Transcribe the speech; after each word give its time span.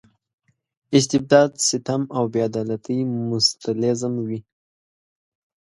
استبداد 0.97 1.51
ستم 1.67 2.01
او 2.15 2.23
بې 2.31 2.41
عدالتۍ 2.49 2.99
مستلزم 3.29 4.13
وي. 4.27 4.39